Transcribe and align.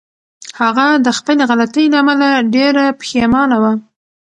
هغه 0.61 0.87
د 1.05 1.07
خپلې 1.17 1.43
غلطۍ 1.49 1.85
له 1.91 1.97
امله 2.03 2.27
ډېره 2.55 2.85
پښېمانه 3.01 3.57
وه. 3.63 3.73